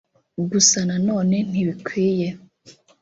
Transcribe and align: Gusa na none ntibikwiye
Gusa 0.49 0.79
na 0.89 0.97
none 1.07 1.35
ntibikwiye 1.49 2.27